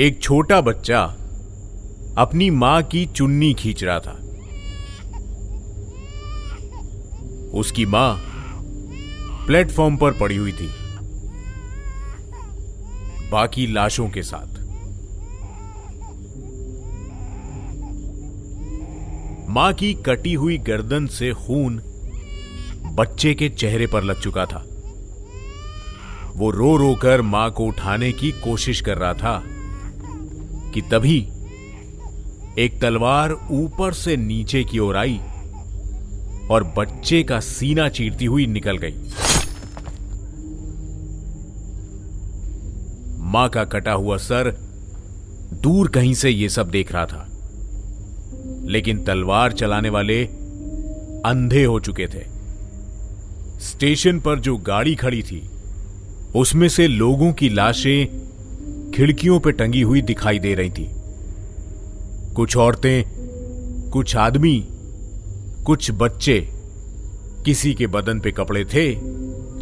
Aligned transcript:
एक 0.00 0.22
छोटा 0.22 0.60
बच्चा 0.60 1.00
अपनी 2.18 2.48
माँ 2.50 2.82
की 2.82 3.04
चुन्नी 3.06 3.52
खींच 3.54 3.82
रहा 3.84 3.98
था। 4.00 4.12
उसकी 7.54 7.86
माँ 7.86 8.16
प्लेटफॉर्म 9.46 9.96
पर 9.96 10.12
पड़ी 10.12 10.36
हुई 10.36 10.52
थी, 10.52 10.68
बाकी 13.30 13.66
लाशों 13.66 14.08
के 14.08 14.22
साथ। 14.22 14.60
माँ 19.48 19.72
की 19.72 19.94
कटी 19.94 20.34
हुई 20.34 20.58
गर्दन 20.58 21.06
से 21.06 21.32
खून 21.32 21.80
बच्चे 22.94 23.34
के 23.34 23.48
चेहरे 23.48 23.86
पर 23.86 24.02
लग 24.02 24.20
चुका 24.20 24.46
था। 24.46 24.64
वो 26.36 26.50
रो 26.50 26.76
रो 26.76 26.94
कर 26.94 27.22
माँ 27.22 27.50
को 27.50 27.66
उठाने 27.66 28.12
की 28.12 28.32
कोशिश 28.32 28.80
कर 28.80 28.98
रहा 28.98 29.14
था। 29.14 29.42
कि 30.74 30.80
तभी 30.82 31.18
एक 32.58 32.80
तलवार 32.80 33.32
ऊपर 33.52 33.92
से 33.92 34.16
नीचे 34.16 34.62
की 34.64 34.78
ओर 34.78 34.96
आई 34.96 35.18
और 36.50 36.64
बच्चे 36.78 37.22
का 37.22 37.40
सीना 37.40 37.88
चीरती 37.88 38.24
हुई 38.24 38.46
निकल 38.46 38.78
गई। 38.78 38.94
माँ 43.32 43.48
का 43.48 43.64
कटा 43.64 43.92
हुआ 43.92 44.16
सर 44.16 44.50
दूर 45.62 45.88
कहीं 45.88 46.14
से 46.14 46.30
यह 46.30 46.48
सब 46.48 46.70
देख 46.70 46.92
रहा 46.92 47.06
था, 47.06 47.26
लेकिन 48.64 49.02
तलवार 49.04 49.52
चलाने 49.52 49.88
वाले 49.88 50.22
अंधे 51.26 51.64
हो 51.64 51.78
चुके 51.80 52.06
थे। 52.06 52.24
स्टेशन 53.60 54.20
पर 54.20 54.40
जो 54.40 54.56
गाड़ी 54.56 54.94
खड़ी 54.94 55.22
थी, 55.22 55.42
उसमें 56.36 56.68
से 56.68 56.86
लोगों 56.88 57.32
की 57.32 57.48
लाशें 57.48 58.06
खिड़कियों 58.94 59.38
पर 59.40 59.52
टंगी 59.52 59.80
हुई 59.82 60.02
दिखाई 60.02 60.38
दे 60.38 60.54
रही 60.54 60.70
थी। 60.70 60.88
कुछ 62.36 62.56
औरतें, 62.56 63.04
कुछ 63.92 64.16
आदमी, 64.16 64.58
कुछ 65.66 65.90
बच्चे, 65.92 66.38
किसी 67.44 67.72
के 67.74 67.86
बदन 67.88 68.20
पे 68.20 68.32
कपड़े 68.32 68.64
थे 68.64 68.94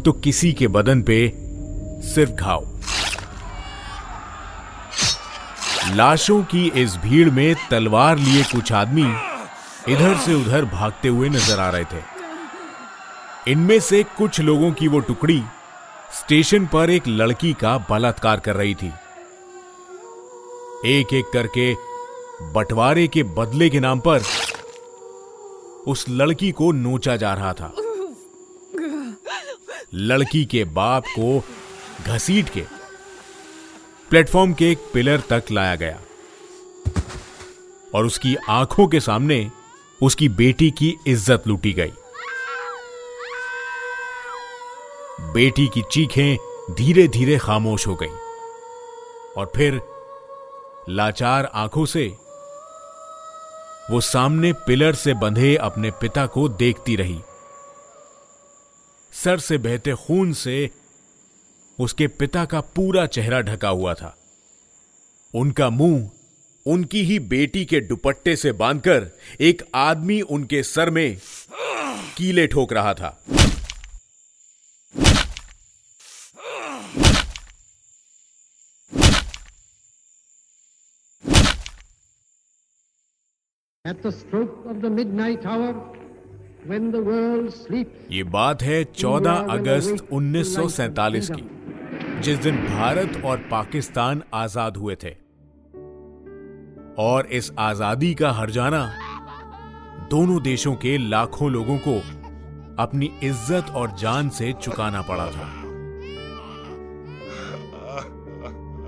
तो 0.01 0.11
किसी 0.13 0.51
के 0.53 0.67
बदन 0.69 1.01
पे 1.01 1.17
सिर्फ़ 2.05 2.31
घाव। 2.31 2.65
लाशों 5.95 6.41
की 6.43 6.65
इस 6.75 6.95
भीड़ 6.97 7.29
में 7.29 7.55
तलवार 7.69 8.17
लिए 8.17 8.43
कुछ 8.43 8.71
आदमी 8.73 9.07
इधर 9.89 10.15
से 10.17 10.33
उधर 10.33 10.65
भागते 10.65 11.07
हुए 11.07 11.29
नज़र 11.29 11.59
आ 11.59 11.69
रहे 11.69 11.83
थे। 11.83 13.51
इनमें 13.51 13.79
से 13.79 14.03
कुछ 14.17 14.39
लोगों 14.41 14.71
की 14.71 14.87
वो 14.87 14.99
टुकड़ी 15.01 15.41
स्टेशन 16.13 16.65
पर 16.65 16.89
एक 16.89 17.07
लड़की 17.07 17.53
का 17.53 17.77
बलात्कार 17.89 18.39
कर 18.39 18.55
रही 18.55 18.75
थी। 18.75 18.91
एक 20.85 21.13
एक 21.13 21.25
करके 21.33 21.73
बंटवारे 22.53 23.07
के 23.07 23.23
बदले 23.23 23.69
के 23.69 23.79
नाम 23.79 23.99
पर 23.99 24.23
उस 25.87 26.05
लड़की 26.09 26.51
को 26.51 26.71
नोचा 26.71 27.15
जा 27.15 27.33
रहा 27.33 27.53
था। 27.53 27.73
लड़की 29.93 30.43
के 30.45 30.63
बाप 30.63 31.05
को 31.09 31.43
घसीट 32.07 32.49
के 32.49 32.63
प्लेटफॉर्म 34.09 34.53
के 34.53 34.71
एक 34.71 34.89
पिलर 34.93 35.23
तक 35.29 35.51
लाया 35.51 35.75
गया 35.75 35.99
और 37.95 38.05
उसकी 38.05 38.35
आँखों 38.49 38.87
के 38.87 38.99
सामने 38.99 39.49
उसकी 40.01 40.29
बेटी 40.29 40.71
की 40.71 40.95
इज़्ज़त 41.07 41.47
लूटी 41.47 41.73
गई। 41.73 41.91
बेटी 45.33 45.67
की 45.67 45.81
चीखें 45.91 46.37
धीरे 46.75 47.07
धीरे 47.07 47.37
खामोश 47.37 47.87
हो 47.87 47.95
गई 47.95 48.13
और 49.37 49.51
फिर 49.55 49.81
लाचार 50.89 51.45
आँखों 51.45 51.85
से, 51.85 52.07
वो 53.91 54.01
सामने 54.01 54.53
पिलर 54.53 54.95
से 54.95 55.13
बंधे 55.13 55.55
अपने 55.55 55.91
पिता 55.91 56.25
को 56.25 56.49
देखती 56.49 56.95
रही। 56.95 57.19
सर 59.13 59.39
से 59.39 59.57
बहते 59.57 59.93
खून 59.93 60.33
से 60.33 60.69
उसके 61.79 62.07
पिता 62.07 62.45
का 62.45 62.61
पूरा 62.61 63.05
चेहरा 63.05 63.41
ढका 63.41 63.69
हुआ 63.69 63.93
था। 63.93 64.15
उनका 65.33 65.69
मुँह 65.69 66.09
उनकी 66.65 67.03
ही 67.03 67.19
बेटी 67.19 67.65
के 67.65 67.79
दुपट्टे 67.79 68.35
से 68.35 68.51
बांधकर 68.51 69.07
एक 69.41 69.63
आदमी 69.75 70.21
उनके 70.21 70.63
सर 70.63 70.89
में 70.89 71.17
कीले 72.17 72.47
ठोक 72.47 72.73
रहा 72.73 72.93
था। 72.93 73.23
ये 88.11 88.23
बात 88.23 88.61
है 88.61 88.83
14 88.93 89.47
अगस्त 89.49 90.07
1947 90.13 91.29
की 91.29 91.43
जिस 92.21 92.39
दिन 92.39 92.55
भारत 92.55 93.21
और 93.25 93.37
पाकिस्तान 93.37 94.23
आज़ाद 94.33 94.77
हुए 94.77 94.95
थे। 94.95 95.15
और 96.97 97.25
इस 97.25 97.51
आज़ादी 97.59 98.13
का 98.13 98.31
हरजाना 98.31 98.93
दोनों 100.11 100.41
देशों 100.43 100.75
के 100.75 100.97
लाखों 100.97 101.51
लोगों 101.51 101.77
को 101.77 101.95
अपनी 102.83 103.11
इज़्ज़त 103.23 103.69
और 103.69 103.95
जान 103.97 104.29
से 104.29 104.53
चुकाना 104.53 105.01
पड़ा 105.01 105.25
था। 105.25 105.47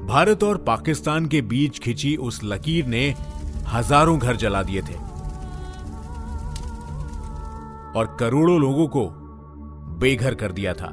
भारत 0.07 0.43
और 0.43 0.57
पाकिस्तान 0.57 1.25
के 1.25 1.41
बीच 1.41 1.79
खिंची 1.79 2.15
उस 2.15 2.39
लकीर 2.43 2.85
ने 2.85 3.15
हज़ारों 3.73 4.17
घर 4.19 4.35
जला 4.35 4.63
दिए 4.63 4.81
थे। 4.81 4.95
और 7.97 8.15
करोड़ों 8.19 8.59
लोगों 8.61 8.87
को 8.87 9.07
बेघर 9.99 10.35
कर 10.35 10.51
दिया 10.51 10.73
था। 10.73 10.87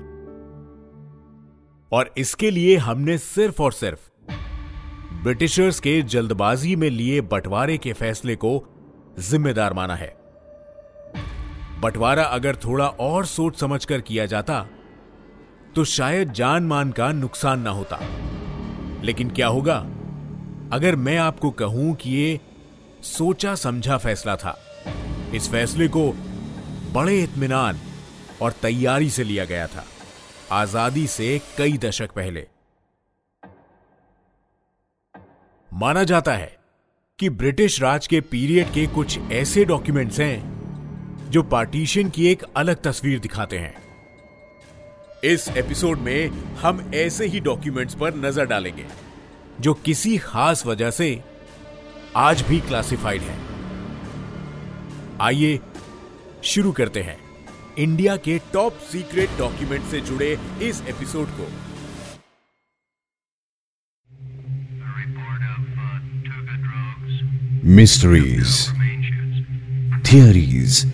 और 1.92 2.12
इसके 2.18 2.50
लिए 2.50 2.76
हमने 2.76 3.18
सिर्फ़ 3.18 3.62
और 3.62 3.72
सिर्फ़ 3.72 4.00
ब्रिटिशर्स 5.22 5.80
के 5.80 6.00
जल्दबाजी 6.02 6.74
में 6.76 6.88
लिए 6.90 7.20
बंटवारे 7.20 7.78
के 7.78 7.92
फैसले 7.92 8.36
को 8.36 8.52
जिम्मेदार 9.20 9.72
माना 9.72 9.94
है। 9.94 10.08
बंटवारा 11.80 12.24
अगर 12.24 12.56
थोड़ा 12.56 12.86
और 12.86 13.26
सोच 13.26 13.58
समझकर 13.60 14.00
किया 14.00 14.26
जाता 14.26 14.66
तो 15.76 15.84
शायद 15.84 16.32
जान 16.32 16.62
मान 16.62 16.90
का 16.90 17.12
नुकसान 17.12 17.60
ना 17.60 17.70
होता। 17.70 17.98
लेकिन 19.02 19.30
क्या 19.30 19.48
होगा? 19.48 19.76
अगर 20.72 20.96
मैं 20.96 21.16
आपको 21.18 21.50
कहूँ 21.50 21.94
कि 21.94 22.10
ये 22.10 22.40
सोचा 23.02 23.54
समझा 23.54 23.96
फैसला 23.98 24.36
था। 24.36 24.56
इस 25.34 25.48
फैसले 25.50 25.88
को 25.88 26.10
बड़े 26.92 27.22
इतमान 27.22 27.80
और 28.42 28.52
तैयारी 28.52 29.10
से 29.10 29.24
लिया 29.24 29.44
गया 29.44 29.66
था, 29.66 29.84
आज़ादी 30.52 31.06
से 31.06 31.40
कई 31.58 31.78
दशक 31.78 32.12
पहले। 32.12 32.46
माना 35.70 36.02
जाता 36.04 36.32
है 36.34 36.56
कि 37.18 37.28
ब्रिटिश 37.30 37.80
राज 37.82 38.06
के 38.06 38.20
पीरियड 38.22 38.72
के 38.72 38.86
कुछ 38.86 39.18
ऐसे 39.32 39.64
डॉक्यूमेंट्स 39.64 40.20
हैं, 40.20 41.30
जो 41.30 41.42
पार्टीशन 41.42 42.10
की 42.10 42.26
एक 42.26 42.42
अलग 42.56 42.82
तस्वीर 42.82 43.18
दिखाते 43.18 43.58
हैं। 43.58 43.74
इस 45.24 45.48
एपिसोड 45.48 45.98
में 45.98 46.28
हम 46.60 46.90
ऐसे 46.94 47.26
ही 47.26 47.40
डॉक्यूमेंट्स 47.40 47.94
पर 47.94 48.14
नज़र 48.16 48.46
डालेंगे, 48.46 48.86
जो 49.60 49.74
किसी 49.74 50.16
खास 50.18 50.66
वजह 50.66 50.90
से 50.90 51.10
आज 52.16 52.42
भी 52.42 52.60
क्लासिफाइड 52.60 53.20
है। 53.20 53.38
आइए 55.20 55.60
शुरू 56.42 56.72
करते 56.72 57.02
हैं 57.02 57.16
इंडिया 57.78 58.16
के 58.16 58.40
टॉप 58.52 58.72
सीक्रेट 58.72 59.28
डॉक्यूमेंट 59.38 59.84
से 59.84 60.00
जुड़े 60.00 60.38
इस 60.62 60.82
एपिसोड 60.88 61.26
को। 61.26 61.48
Mysteries 67.64 68.68
theories 70.12 70.92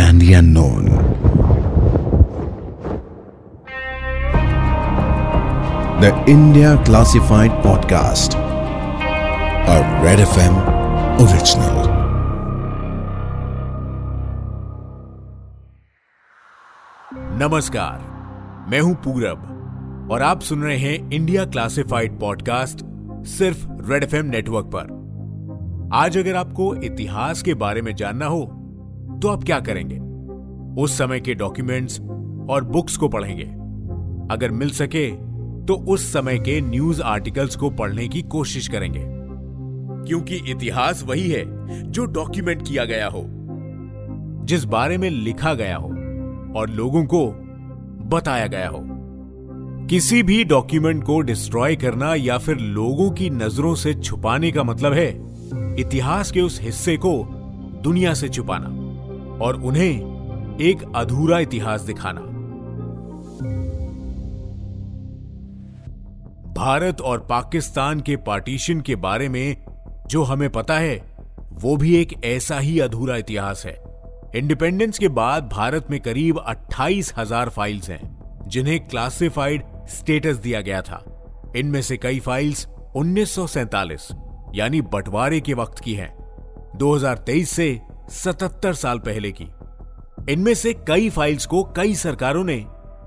and 0.00 0.34
unknown 0.34 0.88
the 6.00 6.26
India 6.28 6.74
classified 6.76 7.50
podcast 7.50 8.43
a 9.64 9.76
Red 9.76 10.18
FM 10.18 10.56
original. 11.20 11.86
नमस्कार, 17.42 18.00
मैं 18.70 18.80
हूँ 18.80 18.94
पूरब 18.94 20.08
और 20.12 20.22
आप 20.22 20.40
सुन 20.40 20.62
रहे 20.62 20.76
हैं 20.76 21.10
इंडिया 21.10 21.44
क्लासिफाइड 21.44 22.18
पॉडकास्ट 22.20 22.84
सिर्फ़ 23.26 23.66
रेड 23.70 24.04
एफ़एम 24.04 24.26
नेटवर्क 24.26 24.66
पर। 24.74 25.90
आज 25.94 26.18
अगर 26.18 26.36
आपको 26.36 26.74
इतिहास 26.74 27.42
के 27.42 27.54
बारे 27.54 27.82
में 27.82 27.94
जानना 27.94 28.26
हो 28.26 28.44
तो 29.22 29.28
आप 29.28 29.44
क्या 29.44 29.60
करेंगे? 29.60 29.98
उस 30.82 30.98
समय 30.98 31.20
के 31.20 31.34
डॉक्यूमेंट्स 31.34 32.00
और 32.50 32.64
बुक्स 32.64 32.96
को 32.96 33.08
पढ़ेंगे। 33.08 33.46
अगर 34.34 34.50
मिल 34.50 34.70
सके 34.70 35.10
तो 35.64 35.74
उस 35.74 36.12
समय 36.12 36.38
के 36.38 36.60
न्यूज़ 36.60 37.02
आर्टिकल्स 37.02 37.56
को 37.56 37.70
पढ़ने 37.70 38.08
की 38.08 38.22
कोशिश 38.22 38.68
करेंगे। 38.68 39.13
क्योंकि 40.06 40.36
इतिहास 40.50 41.04
वही 41.04 41.28
है 41.30 41.44
जो 41.90 42.04
डॉक्यूमेंट 42.04 42.66
किया 42.68 42.84
गया 42.84 43.08
हो, 43.08 43.24
जिस 44.44 44.64
बारे 44.64 44.98
में 44.98 45.10
लिखा 45.10 45.54
गया 45.54 45.76
हो 45.76 45.88
और 46.58 46.70
लोगों 46.70 47.04
को 47.04 47.26
बताया 48.08 48.46
गया 48.46 48.68
हो। 48.68 48.80
किसी 49.86 50.22
भी 50.22 50.44
डॉक्यूमेंट 50.44 51.04
को 51.04 51.20
डिस्ट्रॉय 51.20 51.76
करना 51.76 52.14
या 52.14 52.38
फिर 52.38 52.56
लोगों 52.56 53.10
की 53.10 53.30
नज़रों 53.30 53.74
से 53.74 53.94
छुपाने 53.94 54.52
का 54.52 54.64
मतलब 54.64 54.92
है 54.92 55.08
इतिहास 55.80 56.30
के 56.30 56.40
उस 56.40 56.60
हिस्से 56.62 56.96
को 56.96 57.12
दुनिया 57.82 58.14
से 58.14 58.28
छुपाना 58.28 58.68
और 59.44 59.60
उन्हें 59.62 60.58
एक 60.60 60.82
अधूरा 60.96 61.38
इतिहास 61.38 61.80
दिखाना। 61.80 62.20
भारत 66.54 67.00
और 67.00 67.18
पाकिस्तान 67.18 68.00
के 68.00 68.16
पार्टीशन 68.16 68.80
के 68.80 68.96
बारे 68.96 69.28
में 69.28 69.63
जो 70.10 70.22
हमें 70.22 70.48
पता 70.50 70.78
है, 70.78 70.96
वो 71.52 71.76
भी 71.76 71.94
एक 71.96 72.12
ऐसा 72.24 72.58
ही 72.58 72.78
अधूरा 72.80 73.16
इतिहास 73.16 73.66
है। 73.66 73.78
इंडिपेंडेंस 74.36 74.98
के 74.98 75.08
बाद 75.08 75.48
भारत 75.48 75.90
में 75.90 76.00
करीब 76.00 76.38
अट्ठाईस 76.38 77.12
हज़ार 77.18 77.48
फाइल्स 77.48 77.90
हैं, 77.90 78.00
जिन्हें 78.48 78.78
क्लासिफाइड 78.88 79.62
स्टेटस 79.88 80.36
दिया 80.36 80.60
गया 80.60 80.82
था। 80.82 81.04
इनमें 81.56 81.82
से 81.82 81.96
कई 81.96 82.20
फाइल्स 82.20 82.66
1947 82.96 84.08
यानी 84.54 84.80
बंटवारे 84.80 85.40
के 85.40 85.54
वक्त 85.54 85.78
की 85.78 85.94
हैं 85.94 86.12
2023 86.78 87.50
से 87.50 87.80
77 88.10 88.72
साल 88.72 88.98
पहले 88.98 89.32
की। 89.32 89.48
इनमें 90.32 90.54
से 90.54 90.72
कई 90.88 91.08
फाइल्स 91.10 91.46
को 91.46 91.62
कई 91.76 91.94
सरकारों 91.94 92.44
ने 92.44 92.64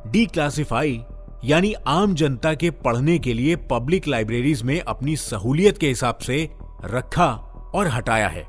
डी 0.07 0.25
क्लासिफाई 0.25 0.99
यानी 1.45 1.73
आम 1.87 2.13
जनता 2.15 2.53
के 2.53 2.69
पढ़ने 2.71 3.17
के 3.19 3.33
लिए 3.33 3.55
पब्लिक 3.55 4.07
लाइब्रेरीज 4.07 4.61
में 4.63 4.79
अपनी 4.81 5.15
सहूलियत 5.15 5.77
के 5.77 5.87
हिसाब 5.87 6.17
से 6.17 6.47
रखा 6.85 7.31
और 7.75 7.87
हटाया 7.87 8.27
है। 8.27 8.43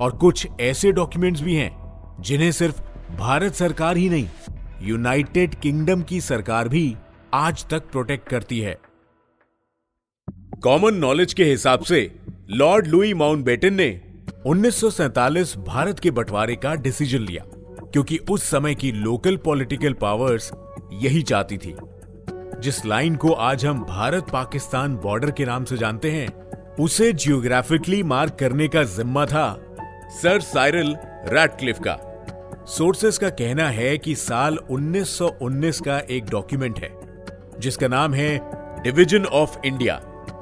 और 0.00 0.16
कुछ 0.20 0.48
ऐसे 0.60 0.92
डॉक्यूमेंट्स 0.92 1.40
भी 1.40 1.54
हैं 1.54 1.84
जिन्हें 2.20 2.52
सिर्फ़ 2.52 2.80
भारत 3.16 3.54
सरकार 3.54 3.96
ही 3.96 4.08
नहीं 4.08 4.28
यूनाइटेड 4.82 5.54
किंगडम 5.54 6.02
की 6.02 6.20
सरकार 6.20 6.68
भी 6.68 6.96
आज 7.34 7.66
तक 7.68 7.90
प्रोटेक्ट 7.90 8.28
करती 8.28 8.60
है। 8.60 8.78
कॉमन 10.62 10.94
नॉलेज 10.94 11.34
के 11.34 11.44
हिसाब 11.44 11.80
से 11.80 12.20
लॉर्ड 12.50 12.86
लुई 12.86 13.14
माउंटबेटन 13.14 13.74
ने 13.74 14.00
1947 14.46 15.56
भारत 15.56 15.98
के 15.98 16.10
बंटवारे 16.10 16.56
का 16.56 16.74
डिसीज़न 16.74 17.18
लिया 17.18 17.44
क्योंकि 17.92 18.18
उस 18.18 18.42
समय 18.42 18.74
की 18.74 18.92
लोकल 18.92 19.36
पॉलिटिकल 19.36 19.92
पावर्स 19.92 20.52
यही 20.92 21.22
चाहती 21.22 21.58
थी। 21.58 21.76
जिस 22.60 22.84
लाइन 22.86 23.16
को 23.16 23.32
आज 23.32 23.66
हम 23.66 23.84
भारत 23.84 24.26
पाकिस्तान 24.32 24.96
बॉर्डर 24.96 25.30
के 25.30 25.44
नाम 25.44 25.64
से 25.64 25.76
जानते 25.76 26.10
हैं 26.10 26.43
उसे 26.80 27.12
जियोग्राफिकली 27.12 28.02
मार्क 28.02 28.36
करने 28.40 28.68
का 28.68 28.82
जिम्मा 28.84 29.26
था। 29.26 29.76
सर 30.22 30.40
साइरल 30.40 30.96
रैटक्लिफ 31.28 31.78
का। 31.78 31.96
सोर्सेस 32.66 33.18
का 33.18 33.28
कहना 33.30 33.68
है 33.68 33.98
कि 33.98 34.14
साल 34.14 34.58
1919 34.70 35.80
का 35.80 35.98
एक 35.98 36.24
डॉक्यूमेंट 36.24 36.78
है, 36.78 36.90
जिसका 37.58 37.88
नाम 37.88 38.14
है 38.14 38.38
डिवीज़न 38.82 39.24
ऑफ़ 39.24 39.58
इंडिया 39.64 40.00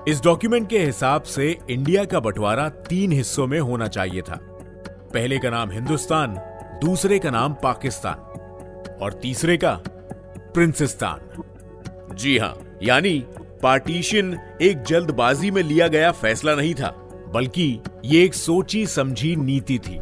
इस 0.09 0.23
डॉक्यूमेंट 0.23 0.69
के 0.69 0.79
हिसाब 0.79 1.23
से 1.23 1.59
इंडिया 1.71 2.05
का 2.05 2.21
बंटवारा 2.21 2.69
तीन 2.69 3.13
हिस्सों 3.13 3.47
में 3.47 3.61
होना 3.61 3.87
चाहिए 3.87 4.23
था। 4.23 4.39
पहले 4.89 5.39
का 5.39 5.51
नाम 5.51 5.71
हिंदुस्तान, 5.71 6.35
दूसरे 6.85 7.19
का 7.19 7.31
नाम 7.31 7.55
पाकिस्तान, 7.55 8.15
और 9.03 9.13
तीसरे 9.13 9.57
का 9.57 9.81
प्रिंसिस्तान 10.55 11.43
जी 12.15 12.39
हाँ, 12.39 12.79
यानी 12.83 13.25
पार्टीशन 13.63 14.39
एक 14.63 14.83
जल्दबाजी 14.83 15.51
में 15.51 15.63
लिया 15.63 15.87
गया 15.89 16.11
फैसला 16.13 16.55
नहीं 16.55 16.75
था, 16.75 16.89
बल्कि 17.35 17.79
ये 18.05 18.25
एक 18.25 18.35
सोची 18.35 18.87
समझी 18.87 19.35
नीति 19.37 19.79
थी। 19.79 19.99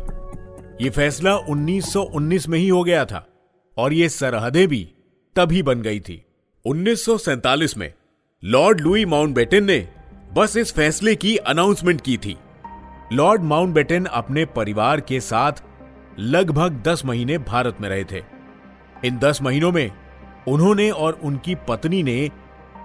ये 0.84 0.90
फैसला 0.90 1.34
1919 1.36 2.48
में 2.48 2.58
ही 2.58 2.68
हो 2.68 2.82
गया 2.84 3.04
था, 3.04 3.26
और 3.76 3.92
ये 3.92 4.08
सरहदें 4.08 4.66
भी 4.68 4.82
तभी 5.36 5.62
बन 5.62 5.82
गई 5.82 6.00
थी। 6.00 6.22
1947 6.64 7.76
में 7.76 7.92
लॉर्ड 8.42 8.80
लुई 8.80 9.04
माउंटबेटन 9.04 9.64
ने 9.64 9.78
बस 10.32 10.56
इस 10.56 10.72
फैसले 10.72 11.14
की 11.14 11.36
अनाउंसमेंट 11.36 12.00
की 12.00 12.16
थी। 12.16 12.36
लॉर्ड 13.12 13.42
माउंटबेटन 13.42 14.04
अपने 14.04 14.44
परिवार 14.46 15.00
के 15.00 15.20
साथ 15.20 15.62
लगभग 16.18 16.82
10 16.86 17.04
महीने 17.04 17.38
भारत 17.38 17.76
में 17.80 17.88
रहे 17.88 18.04
थे। 18.04 18.22
इन 19.04 19.18
10 19.18 19.42
महीनों 19.42 19.72
में 19.72 19.90
उन्होंने 20.48 20.90
और 20.90 21.20
उनकी 21.22 21.54
पत्नी 21.68 22.02
ने 22.02 22.30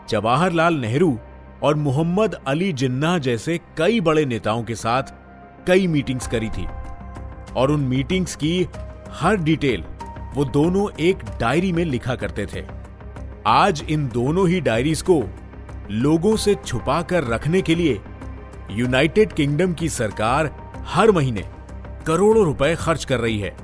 जवाहरलाल 0.10 0.74
नेहरू 0.74 1.18
और 1.64 1.76
मोहम्मद 1.76 2.34
अली 2.48 2.72
जिन्ना 2.74 3.18
जैसे 3.18 3.60
कई 3.78 4.02
बड़े 4.02 4.26
नेताओं 4.26 4.64
के 4.64 4.76
साथ 4.76 5.14
कई 5.68 5.88
मीटिंग्स 5.88 6.28
करी 6.28 6.50
थी। 6.50 6.66
और 7.56 7.72
उन 7.72 7.82
मीटिंग्स 7.82 8.36
की 8.36 8.68
हर 9.12 9.38
डिटेल 9.38 9.84
वो 10.36 10.46
दोनों 10.46 10.88
एक 11.00 11.24
डायरी 11.40 11.72
में 11.72 11.84
लिखा 11.86 12.16
करते 12.16 12.46
थे। 12.46 12.64
आज 13.48 13.84
इन 13.90 14.08
दोनों 14.08 14.48
ही 14.50 14.62
डायरीज 14.62 15.02
को 15.02 15.24
लोगों 15.92 16.36
से 16.36 16.56
छुपा 16.56 17.02
कर 17.02 17.24
रखने 17.24 17.62
के 17.62 17.76
लिए 17.76 18.00
यूनाइटेड 18.72 19.34
किंगडम 19.34 19.74
की 19.74 19.90
सरकार 19.90 20.52
हर 20.88 21.12
महीने 21.12 21.44
करोड़ों 22.08 22.46
रुपए 22.46 22.76
खर्च 22.76 23.06
कर 23.06 23.20
रही 23.20 23.40
है। 23.40 23.56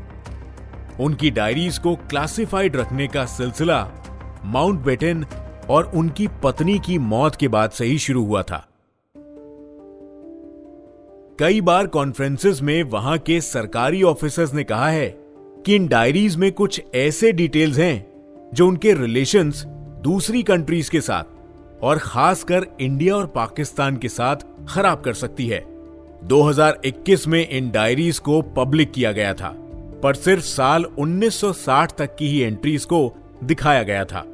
उनकी 0.99 1.31
डायरीज 1.31 1.77
को 1.77 1.95
क्लासिफाइड 1.95 2.75
रखने 2.75 3.07
का 3.07 3.25
सिलसिला 3.25 3.87
माउंट 4.45 4.79
बेटन 4.79 5.25
और 5.71 5.91
उनकी 5.95 6.27
पत्नी 6.43 6.79
की 6.79 6.97
मौत 6.97 7.35
के 7.35 7.47
बाद 7.47 7.71
से 7.71 7.85
ही 7.85 7.97
शुरू 7.97 8.25
हुआ 8.25 8.43
था। 8.43 8.67
कई 11.39 11.61
बार 11.61 11.87
कॉन्फ्रेंसेस 11.87 12.61
में 12.61 12.83
वहाँ 12.83 13.17
के 13.17 13.41
सरकारी 13.41 14.03
ऑफिसर्स 14.03 14.53
ने 14.53 14.63
कहा 14.63 14.89
है 14.89 15.07
कि 15.65 15.75
इन 15.75 15.87
डायरीज 15.87 16.35
में 16.35 16.51
कुछ 16.51 16.81
ऐसे 16.95 17.31
डिटेल्स 17.31 17.77
हैं 17.77 18.05
जो 18.53 18.67
उनके 18.67 18.93
रिलेशंस 18.93 19.63
दूसरी 20.03 20.43
कंट्रीज़ 20.43 20.91
के 20.91 21.01
साथ 21.01 21.23
और 21.83 21.97
खासकर 21.97 22.65
इंडिया 22.81 23.15
और 23.15 23.27
पाकिस्तान 23.27 23.97
के 23.97 24.09
साथ 24.09 24.35
खराब 24.69 25.01
कर 25.01 25.13
सकती 25.13 25.47
है। 25.47 25.65
2021 26.23 27.27
में 27.27 27.49
इन 27.49 27.71
डायरीज 27.71 28.19
को 28.19 28.41
पब्लिक 28.41 28.91
किया 28.91 29.11
गया 29.11 29.33
था, 29.33 29.53
पर 30.03 30.13
सिर्फ़ 30.13 30.43
साल 30.43 30.85
1960 30.99 31.97
तक 31.97 32.15
की 32.15 32.27
ही 32.27 32.39
एंट्रीज 32.39 32.85
को 32.85 33.13
दिखाया 33.43 33.83
गया 33.83 34.05
था। 34.05 34.25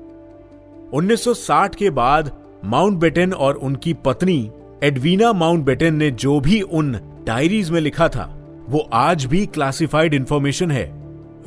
1960 0.93 1.75
के 1.75 1.89
बाद 1.89 2.31
माउंटबेटन 2.65 3.33
और 3.33 3.55
उनकी 3.55 3.93
पत्नी 3.93 4.51
एडवीना 4.83 5.33
माउंटबेटन 5.33 5.93
ने 5.93 6.11
जो 6.11 6.39
भी 6.39 6.61
उन 6.61 6.91
डायरीज 7.27 7.69
में 7.69 7.81
लिखा 7.81 8.07
था, 8.07 8.33
वो 8.69 8.89
आज 8.93 9.25
भी 9.25 9.45
क्लासिफाइड 9.45 10.13
इंफॉर्मेशन 10.13 10.71
है। 10.71 10.85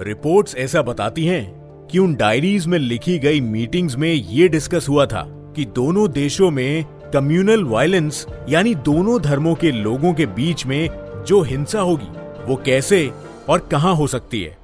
रिपोर्ट्स 0.00 0.56
ऐसा 0.56 0.82
बताती 0.82 1.25
हैं 1.26 1.44
कि 1.87 1.99
उन 1.99 2.14
डायरीज 2.14 2.66
में 2.66 2.78
लिखी 2.78 3.18
गई 3.18 3.40
मीटिंग्स 3.40 3.97
में 3.99 4.12
ये 4.12 4.49
डिस्कस 4.49 4.87
हुआ 4.88 5.06
था 5.06 5.25
कि 5.56 5.64
दोनों 5.64 6.11
देशों 6.11 6.50
में 6.50 6.85
कम्युनल 6.85 7.64
वायलेंस, 7.64 8.26
यानी 8.49 8.75
दोनों 8.75 9.20
धर्मों 9.23 9.54
के 9.54 9.73
लोगों 9.73 10.14
के 10.14 10.26
बीच 10.26 10.66
में 10.66 10.88
जो 11.26 11.42
हिंसा 11.42 11.80
होगी, 11.80 12.11
वो 12.47 12.56
कैसे 12.56 13.11
और 13.49 13.68
कहाँ 13.70 13.94
हो 13.94 14.06
सकती 14.06 14.42
है। 14.42 14.60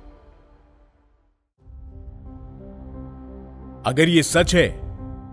अगर 3.87 4.09
ये 4.09 4.23
सच 4.23 4.55
है 4.55 4.69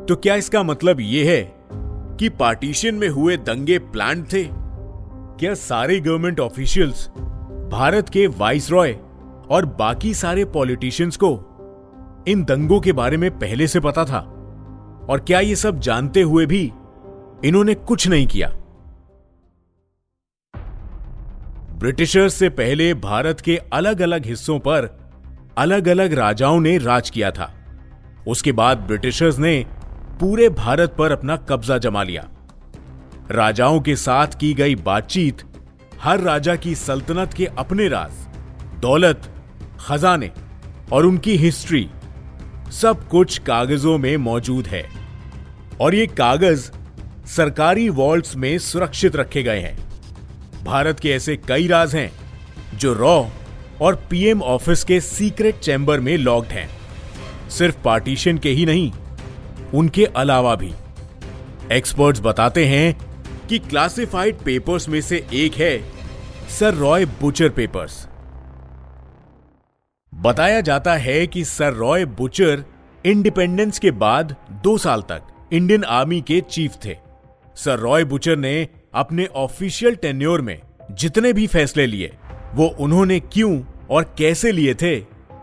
तो 0.05 0.15
क्या 0.15 0.35
इसका 0.35 0.63
मतलब 0.63 0.99
यह 0.99 1.29
है 1.31 1.55
कि 2.17 2.29
पार्टीशन 2.29 2.95
में 2.95 3.09
हुए 3.09 3.37
दंगे 3.37 3.79
प्लान 3.79 4.23
थे? 4.23 4.43
क्या 5.39 5.53
सारे 5.53 5.99
गवर्नमेंट 5.99 6.39
ऑफिशियल्स 6.39 7.07
भारत 7.71 8.09
के 8.09 8.27
वाइस 8.27 8.71
रॉय 8.71 8.91
और 9.49 9.65
बाकी 9.79 10.13
सारे 10.13 10.45
पॉलिटिशियंस 10.45 11.17
को 11.17 11.31
इन 12.27 12.43
दंगों 12.43 12.79
के 12.81 12.91
बारे 12.91 13.17
में 13.17 13.39
पहले 13.39 13.67
से 13.67 13.79
पता 13.79 14.05
था? 14.05 14.19
और 15.09 15.19
क्या 15.19 15.39
ये 15.39 15.55
सब 15.55 15.79
जानते 15.79 16.21
हुए 16.21 16.45
भी 16.45 16.71
इन्होंने 17.45 17.73
कुछ 17.73 18.07
नहीं 18.07 18.27
किया? 18.27 18.49
ब्रिटिशर्स 21.79 22.33
से 22.33 22.49
पहले 22.49 22.93
भारत 22.93 23.41
के 23.41 23.57
अलग 23.57 24.01
अलग 24.01 24.25
हिस्सों 24.25 24.59
पर 24.59 25.11
अलग 25.57 25.87
अलग 25.87 26.13
राजाओं 26.13 26.59
ने 26.59 26.77
राज 26.77 27.09
किया 27.09 27.31
था। 27.31 27.53
उसके 28.27 28.51
बाद 28.51 28.77
ब्रिटिशर्स 28.77 29.39
ने 29.39 29.65
पूरे 30.19 30.49
भारत 30.49 30.95
पर 30.97 31.11
अपना 31.11 31.35
कब्जा 31.49 31.77
जमा 31.77 32.03
लिया। 32.03 32.27
राजाओं 33.31 33.79
के 33.81 33.95
साथ 33.95 34.27
की 34.39 34.53
गई 34.53 34.75
बातचीत 34.75 35.41
हर 36.01 36.19
राजा 36.19 36.55
की 36.55 36.75
सल्तनत 36.75 37.33
के 37.33 37.45
अपने 37.45 37.87
राज, 37.87 38.11
दौलत, 38.79 39.29
खजाने 39.79 40.31
और 40.91 41.05
उनकी 41.05 41.35
हिस्ट्री 41.37 41.87
सब 42.71 43.07
कुछ 43.07 43.37
कागजों 43.37 43.97
में 43.97 44.15
मौजूद 44.17 44.67
है 44.67 44.85
और 45.81 45.95
ये 45.95 46.07
कागज़ 46.07 46.69
सरकारी 47.27 47.89
वॉल्ट्स 47.89 48.35
में 48.35 48.57
सुरक्षित 48.57 49.15
रखे 49.15 49.43
गए 49.43 49.59
हैं। 49.59 49.77
भारत 50.63 50.99
के 50.99 51.09
ऐसे 51.09 51.35
कई 51.37 51.67
राज 51.67 51.95
हैं 51.95 52.11
जो 52.77 52.93
रॉ 52.93 53.23
और 53.81 53.95
पीएम 54.09 54.41
ऑफ़िस 54.41 54.83
के 54.83 54.99
सीक्रेट 54.99 55.59
चैम्बर 55.59 55.99
में 55.99 56.17
लॉक्ड 56.17 56.51
हैं। 56.51 56.69
सिर्फ़ 57.53 57.81
पार्टीशन 57.83 58.37
के 58.37 58.49
ही 58.49 58.65
नहीं, 58.65 58.91
उनके 59.73 60.05
अलावा 60.05 60.55
भी। 60.55 60.73
एक्सपर्ट्स 61.71 62.21
बताते 62.21 62.65
हैं 62.65 62.95
कि 63.47 63.59
क्लासिफाइड 63.59 64.37
पेपर्स 64.37 64.87
में 64.89 64.99
से 65.01 65.25
एक 65.33 65.53
है 65.53 65.77
सर 66.49 66.73
रॉय 66.73 67.05
बुचर 67.21 67.49
पेपर्स 67.49 68.07
बताया 70.13 70.59
जाता 70.61 70.93
है 70.95 71.25
कि 71.27 71.43
सर 71.45 71.73
रॉय 71.73 72.05
बुचर 72.17 72.63
इंडिपेंडेंस 73.05 73.79
के 73.79 73.91
बाद 73.93 74.35
दो 74.63 74.77
साल 74.77 75.01
तक 75.01 75.21
इंडियन 75.53 75.83
आर्मी 75.83 76.19
के 76.21 76.39
चीफ 76.41 76.75
थे। 76.85 76.95
सर 77.55 77.79
रॉय 77.79 78.03
बुचर 78.03 78.37
ने 78.37 78.67
अपने 78.93 79.25
ऑफिशियल 79.35 79.95
टेन्योर 79.95 80.41
में 80.41 80.59
जितने 80.91 81.33
भी 81.33 81.47
फैसले 81.47 81.85
लिए, 81.87 82.11
वो 82.55 82.67
उन्होंने 82.79 83.19
क्यों 83.19 83.61
और 83.89 84.03
कैसे 84.17 84.51
लिए 84.51 84.73
थे, 84.73 84.95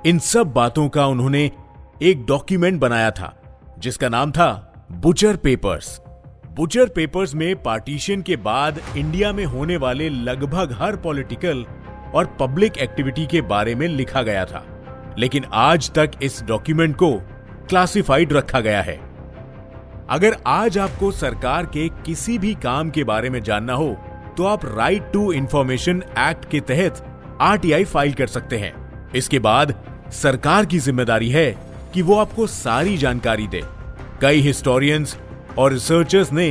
इन 0.07 0.19
सब 0.19 0.53
बातों 0.53 0.89
का 0.89 1.07
उन्होंने 1.07 1.51
एक 2.03 2.25
डॉक्यूमेंट 2.27 2.79
बनाया 2.81 3.11
था, 3.11 3.35
जिसका 3.79 4.09
नाम 4.09 4.31
था 4.33 4.87
बुचर 4.93 5.37
पेपर्स 5.37 6.01
बुचर 6.57 6.89
पेपर्स 6.89 7.35
में 7.35 7.63
पार्टीशन 7.63 8.23
के 8.23 8.37
बाद 8.37 8.81
इंडिया 8.97 9.33
में 9.33 9.45
होने 9.45 9.77
वाले 9.77 10.09
लगभग 10.09 10.73
हर 10.81 10.97
पॉलिटिकल 10.97 11.65
और 12.15 12.27
पब्लिक 12.41 12.79
एक्टिविटी 12.79 13.27
के 13.27 13.41
बारे 13.43 13.75
में 13.75 13.87
लिखा 13.89 14.23
गया 14.23 14.45
था। 14.45 14.65
लेकिन 15.19 15.45
आज 15.53 15.91
तक 15.91 16.11
इस 16.23 16.43
डॉक्यूमेंट 16.45 16.97
को 16.97 17.13
क्लासिफाइड 17.69 18.33
रखा 18.33 18.61
गया 18.61 18.83
है। 18.83 18.99
अगर 20.11 20.37
आज 20.49 20.79
आपको 20.79 21.11
सरकार 21.13 21.67
के 21.67 21.89
किसी 22.07 22.39
भी 22.39 22.55
काम 22.63 22.91
के 22.91 23.05
बारे 23.05 23.31
में 23.31 23.43
जानना 23.43 23.75
हो 23.75 23.97
तो 24.37 24.47
आप 24.47 24.67
राइट 24.67 25.13
टू 25.13 25.31
इंफॉर्मेशन 25.33 26.03
एक्ट 26.21 26.51
के 26.51 26.61
तहत 26.69 27.07
आरटीआई 27.43 27.85
फ़ाइल 27.87 28.13
कर 28.13 28.27
सकते 28.29 28.59
हैं। 28.59 28.75
इसके 29.13 29.39
बाद 29.41 29.81
सरकार 30.15 30.67
की 30.67 30.79
ज़िम्मेदारी 30.79 31.29
है 31.31 31.51
कि 31.95 32.03
वो 32.03 32.17
आपको 32.17 32.47
सारी 32.47 32.97
जानकारी 32.97 33.47
दे। 33.47 33.63
कई 34.21 34.41
हिस्टोरियंस 34.41 35.17
और 35.59 35.73
रिसर्चर्स 35.73 36.33
ने 36.33 36.51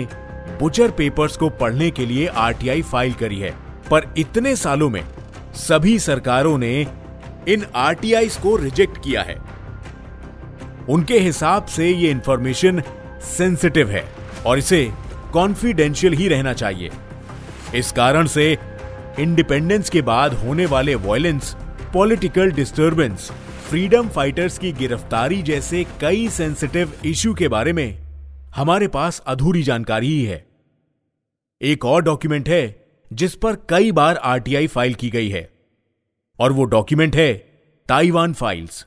बुचर 0.59 0.91
पेपर्स 0.91 1.37
को 1.37 1.49
पढ़ने 1.49 1.89
के 1.91 2.05
लिए 2.05 2.27
आरटीआई 2.27 2.81
फ़ाइल 2.81 3.13
करी 3.13 3.39
है। 3.39 3.51
पर 3.91 4.13
इतने 4.17 4.55
सालों 4.55 4.89
में 4.89 5.03
सभी 5.57 5.97
सरकारों 5.99 6.57
ने 6.57 6.87
इन 7.47 7.65
आरटीआई 7.75 8.29
को 8.41 8.55
रिजेक्ट 8.55 8.97
किया 8.97 9.21
है। 9.21 9.35
उनके 10.89 11.19
हिसाब 11.19 11.65
से 11.65 11.89
ये 11.89 12.09
इंफॉर्मेशन 12.11 12.81
सेंसिटिव 13.27 13.89
है 13.89 14.03
और 14.45 14.57
इसे 14.57 14.91
कॉन्फिडेंशियल 15.33 16.13
ही 16.13 16.27
रहना 16.27 16.53
चाहिए। 16.53 16.89
इस 17.75 17.91
कारण 17.91 18.27
से 18.27 18.57
इंडिपेंडेंस 19.19 19.89
के 19.89 20.01
बाद 20.01 20.33
होने 20.33 20.65
वाले 20.65 20.95
violence 20.95 21.55
political 21.93 22.51
disturbance 22.51 23.31
freedom 23.69 24.07
fighters 24.09 24.57
की 24.57 24.71
गिरफ्तारी 24.71 25.41
जैसे 25.41 25.83
कई 26.01 26.27
सेंसिटिव 26.29 26.93
इश्यू 27.05 27.33
के 27.33 27.47
बारे 27.47 27.73
में 27.73 27.99
हमारे 28.55 28.87
पास 28.87 29.19
अधूरी 29.27 29.61
जानकारी 29.63 30.07
ही 30.07 30.23
है। 30.23 30.37
एक 31.61 31.85
और 31.85 32.01
डॉक्यूमेंट 32.03 32.49
है 32.49 32.63
जिस 33.11 33.35
पर 33.35 33.55
कई 33.69 33.91
बार 33.91 34.15
आरटीआई 34.15 34.67
फ़ाइल 34.67 34.93
की 34.93 35.09
गई 35.09 35.29
है, 35.29 35.49
और 36.39 36.51
वो 36.51 36.63
डॉक्यूमेंट 36.63 37.15
है 37.15 37.33
ताइवान 37.89 38.33
फाइल्स। 38.33 38.81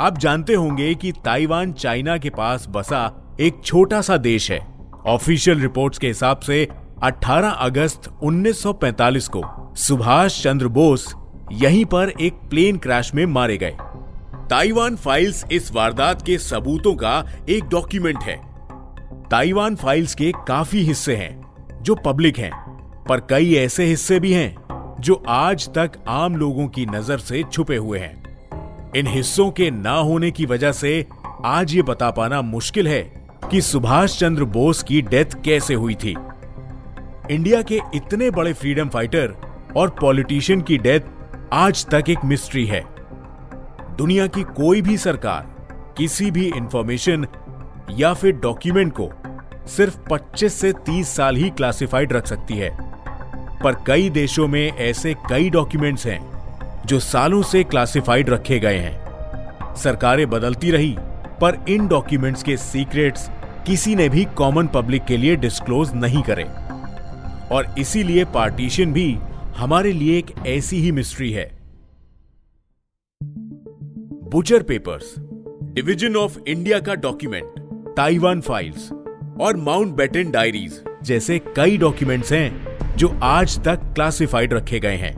आप 0.00 0.18
जानते 0.18 0.54
होंगे 0.54 0.94
कि 0.94 1.12
ताइवान 1.24 1.72
चाइना 1.72 2.18
के 2.18 2.30
पास 2.30 2.66
बसा 2.68 3.36
एक 3.40 3.64
छोटा 3.64 4.00
सा 4.00 4.16
देश 4.18 4.50
है। 4.50 4.60
ऑफिशियल 5.06 5.60
रिपोर्ट्स 5.60 5.98
के 5.98 6.06
हिसाब 6.06 6.40
से 6.40 6.66
18 7.02 7.50
अगस्त 7.50 8.12
1945 8.22 9.28
को 9.28 9.42
सुभाष 9.78 10.42
चंद्र 10.42 10.68
बोस 10.70 11.12
यहीं 11.52 11.84
पर 11.84 12.12
एक 12.20 12.34
प्लेन 12.50 12.76
क्रैश 12.76 13.14
में 13.14 13.26
मारे 13.26 13.56
गए। 13.56 13.76
ताइवान 14.50 14.96
फाइल्स 14.96 15.44
इस 15.52 15.72
वारदात 15.72 16.22
के 16.26 16.38
सबूतों 16.38 16.94
का 16.94 17.24
एक 17.48 17.64
डॉक्यूमेंट 17.64 18.22
है। 18.22 18.36
ताइवान 19.30 19.76
फाइल्स 19.76 20.14
के 20.14 20.32
काफ़ी 20.48 20.82
हिस्से 20.82 21.16
हैं, 21.16 21.42
जो 21.82 21.94
पब्लिक 21.94 22.38
हैं, 22.38 22.52
पर 23.08 23.20
कई 23.20 23.54
ऐसे 23.54 23.84
हिस्से 23.84 24.20
भी 24.20 24.32
हैं, 24.32 24.56
जो 25.00 25.22
आज 25.28 25.68
तक 25.68 25.92
आम 26.08 26.36
लोगों 26.36 26.68
की 26.68 26.86
नज़र 26.86 27.18
से 27.18 27.42
छुपे 27.42 27.76
हुए 27.76 27.98
हैं। 27.98 28.92
इन 28.96 29.06
हिस्सों 29.06 29.50
के 29.50 29.70
ना 29.70 29.94
होने 29.94 30.30
की 30.30 30.46
वजह 30.46 30.72
से 30.72 31.06
आज 31.44 31.74
ये 31.74 31.82
बता 31.82 32.10
पाना 32.10 32.42
मुश्किल 32.42 32.88
है 32.88 33.02
कि 33.50 33.60
सुभाष 33.60 34.18
चंद्र 34.18 34.44
बोस 34.44 34.82
की 34.82 35.02
डेथ 35.02 35.42
कैसे 35.44 35.74
हुई 35.74 35.94
थी। 35.94 36.16
इंडिया 37.30 37.62
के 37.62 37.80
इतने 37.94 38.30
बड़े 38.30 38.52
फ्रीडम 38.52 38.88
फाइटर 38.88 39.34
और 39.76 39.96
पॉलिटिशियन 40.00 40.60
की 40.60 40.78
डेथ 40.78 41.00
आज 41.54 41.86
तक 41.86 42.04
एक 42.08 42.18
मिस्ट्री 42.24 42.66
है। 42.66 42.84
दुनिया 43.96 44.26
की 44.26 44.42
कोई 44.42 44.82
भी 44.82 44.96
सरकार, 44.98 45.66
किसी 45.98 46.30
भी 46.30 46.52
इंफॉर्मेशन 46.56 47.26
या 47.90 48.14
फिर 48.14 48.32
डॉक्यूमेंट 48.32 48.92
को 48.92 49.10
सिर्फ़ 49.66 49.98
25 50.10 50.54
से 50.54 50.72
30 50.72 51.08
साल 51.08 51.36
ही 51.36 51.50
क्लासिफाइड 51.50 52.12
रख 52.12 52.26
सकती 52.26 52.54
है। 52.54 52.78
पर 53.62 53.84
कई 53.86 54.10
देशों 54.10 54.48
में 54.48 54.72
ऐसे 54.76 55.14
कई 55.14 55.50
डॉक्यूमेंट्स 55.50 56.06
हैं 56.06 56.32
जो 56.86 57.00
सालों 57.00 57.42
से 57.42 57.64
क्लासिफाइड 57.64 58.30
रखे 58.30 58.58
गए 58.58 58.78
हैं। 58.78 59.04
सरकारें 59.74 60.30
बदलती 60.30 60.70
रही, 60.70 60.96
पर 61.40 61.64
इन 61.68 61.88
डॉक्यूमेंट्स 61.88 62.42
के 62.42 62.56
सीक्रेट्स 62.56 63.30
किसी 63.66 63.96
ने 63.96 64.08
भी 64.08 64.24
कॉमन 64.24 64.66
पब्लिक 64.66 65.04
के 65.04 65.16
लिए 65.16 65.36
डिस्क्लोज 65.36 65.90
नहीं 65.94 66.22
करे। 66.22 66.44
और 67.54 67.74
इसीलिए 67.78 68.24
पार्टीशन 68.24 68.92
भी 68.92 69.18
हमारे 69.56 69.92
लिए 69.92 70.18
एक 70.18 70.30
ऐसी 70.46 70.76
ही 70.76 70.92
मिस्ट्री 70.92 71.30
है। 71.32 71.50
Bucher 74.30 74.62
papers 74.62 75.14
division 75.64 76.16
of 76.16 76.38
India 76.48 76.78
का 76.80 76.94
डॉक्यूमेंट 76.94 77.44
ताइवान 77.96 78.40
फाइल्स 78.40 78.90
और 79.40 79.56
माउंट 79.56 79.94
बेटन 79.94 80.30
डायरीज 80.30 80.82
जैसे 81.02 81.38
कई 81.56 81.76
डॉक्यूमेंट्स 81.78 82.32
हैं 82.32 82.96
जो 82.96 83.08
आज 83.22 83.58
तक 83.64 83.80
क्लासिफाइड 83.94 84.52
रखे 84.52 84.80
गए 84.80 84.96
हैं। 84.96 85.14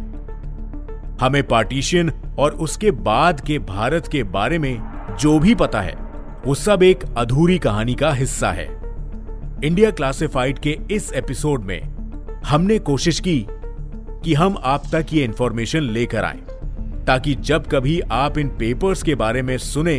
हमें 1.21 1.43
पार्टीशन 1.49 2.11
और 2.39 2.53
उसके 2.53 2.91
बाद 2.91 3.41
के 3.41 3.59
भारत 3.59 4.09
के 4.13 4.23
बारे 4.23 4.59
में 4.59 4.83
जो 5.21 5.39
भी 5.39 5.55
पता 5.55 5.81
है, 5.81 5.95
वो 6.47 6.55
सब 6.55 6.83
एक 6.83 7.05
अधूरी 7.17 7.59
कहानी 7.59 7.95
का 7.95 8.13
हिस्सा 8.13 8.53
है। 8.53 8.69
इंडिया 9.65 9.91
क्लासिफाइड 9.91 10.59
के 10.59 10.79
इस 10.91 11.13
एपिसोड 11.13 11.65
में 11.65 11.81
हमने 12.47 12.79
कोशिश 12.79 13.21
की 13.21 13.47
कि 14.25 14.35
हम 14.35 14.57
आप 14.65 14.83
तक 14.93 15.07
ये 15.13 15.25
इंफॉर्मेशन 15.25 15.83
लेकर 15.83 16.25
आए, 16.25 16.39
ताकि 17.07 17.35
जब 17.43 17.67
कभी 17.67 18.01
आप 18.13 18.39
इन 18.39 18.49
पेपर्स 18.59 19.03
के 19.03 19.15
बारे 19.15 19.43
में 19.43 19.57
सुने 19.59 19.97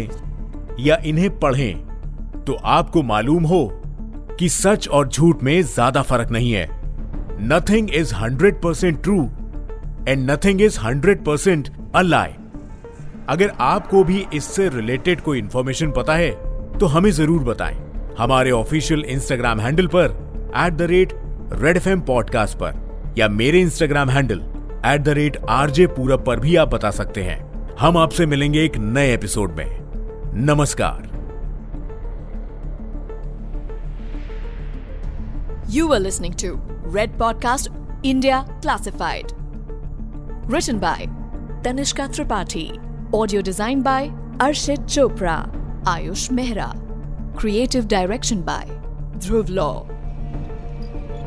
या 0.80 0.98
इन्हें 1.06 1.30
पढ़ें 1.40 2.44
तो 2.46 2.54
आपको 2.54 3.04
मालूम 3.04 3.44
हो 3.44 3.68
कि 4.40 4.50
सच 4.50 4.88
और 4.88 5.08
झूठ 5.08 5.44
में 5.44 5.62
ज़्यादा 5.64 6.02
फ़र्क 6.02 6.32
नहीं 6.32 6.52
है। 6.52 6.68
Nothing 7.42 7.90
is 7.96 8.14
hundred 8.16 8.62
percent 8.62 9.02
true 9.04 9.22
and 10.08 10.30
nothing 10.32 10.62
is 10.62 10.80
hundred 10.80 11.24
percent 11.26 11.70
a lie 11.96 12.34
अगर 13.30 13.52
आपको 13.62 14.04
भी 14.04 14.26
इससे 14.34 14.68
रिलेटेड 14.70 15.22
कोई 15.22 15.40
इंफॉर्मेशन 15.40 15.92
पता 15.92 16.16
है 16.16 16.32
तो 16.80 16.86
हमें 16.86 17.12
ज़रूर 17.12 17.44
बताएँ। 17.44 17.78
हमारे 18.18 18.52
ऑफिशियल 18.52 19.04
इंस्टाग्राम 19.06 19.60
हैंडल 19.60 19.88
पर 19.96 20.18
at 20.58 20.74
the 20.74 20.88
rate 20.92 21.14
Red 21.54 21.78
F 21.78 21.90
podcast 22.02 22.58
पर। 22.58 22.85
या 23.18 23.28
मेरे 23.30 23.62
Instagram 23.62 24.10
handle 24.10 24.40
at 24.86 25.02
the 25.02 25.10
rate 25.10 25.38
RJ 25.50 25.88
Purab 25.88 26.24
पर 26.24 26.40
भी 26.40 26.56
आप 26.56 26.74
बता 26.74 26.92
सकते 26.92 27.24
हैं। 27.24 27.76
हम 27.80 27.98
आपसे 27.98 28.26
मिलेंगे 28.26 28.64
एक 28.64 28.78
नए 28.78 29.14
एपिसोड 29.14 29.52
में। 29.52 29.66
नमस्कार। 30.46 31.14
You 35.70 35.94
are 35.94 36.00
listening 36.00 36.34
to 36.34 36.54
Red 36.96 37.18
podcast 37.18 37.72
India 38.06 38.42
classified 38.42 39.28
written 40.54 40.80
by 40.80 41.06
Tanishka 41.64 42.08
Tripathi 42.08 42.70
audio 43.16 43.42
design 43.42 43.82
by 43.82 44.08
Arshit 44.42 44.80
Chopra 44.80 45.46
Ayush 45.88 46.32
Mehra 46.32 46.74
creative 47.40 47.86
direction 47.86 48.42
by 48.42 48.66
Dhruv 49.20 49.46
Law 49.50 49.95